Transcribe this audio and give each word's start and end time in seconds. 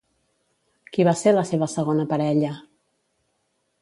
Qui 0.95 1.05
va 1.09 1.13
ser 1.21 1.33
la 1.35 1.43
seva 1.49 1.67
segona 1.75 2.07
parella? 2.15 2.51